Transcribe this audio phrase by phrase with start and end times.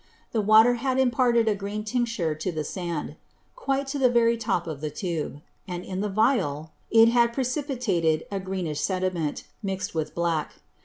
[0.31, 3.17] The Water had imparted a green Tincture to the Sand,
[3.55, 5.43] quite to the very top of the Tube.
[5.67, 10.53] And, in the Vial, it had precipitated a greenish Sediment, mix'd with black.